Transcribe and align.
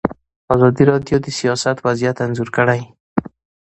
ازادي 0.53 0.83
راډیو 0.91 1.17
د 1.21 1.27
سیاست 1.39 1.77
وضعیت 1.87 2.17
انځور 2.25 2.49
کړی. 2.57 2.81